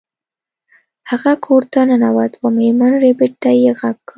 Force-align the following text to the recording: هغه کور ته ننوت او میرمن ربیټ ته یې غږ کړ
هغه 1.09 1.33
کور 1.45 1.63
ته 1.71 1.79
ننوت 1.89 2.31
او 2.41 2.47
میرمن 2.57 2.91
ربیټ 3.03 3.33
ته 3.41 3.49
یې 3.61 3.71
غږ 3.79 3.97
کړ 4.07 4.09